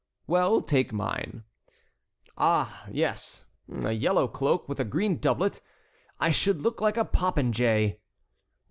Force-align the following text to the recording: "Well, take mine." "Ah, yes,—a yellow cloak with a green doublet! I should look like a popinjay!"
"Well, 0.25 0.63
take 0.63 0.91
mine." 0.91 1.43
"Ah, 2.35 2.87
yes,—a 2.89 3.91
yellow 3.91 4.27
cloak 4.27 4.67
with 4.67 4.79
a 4.79 4.83
green 4.83 5.19
doublet! 5.19 5.61
I 6.19 6.31
should 6.31 6.59
look 6.61 6.81
like 6.81 6.97
a 6.97 7.05
popinjay!" 7.05 7.99